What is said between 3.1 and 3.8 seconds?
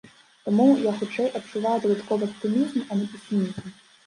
песімізм.